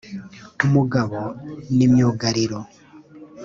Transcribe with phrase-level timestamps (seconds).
[0.65, 1.17] umugabo
[1.75, 2.59] ni myugariro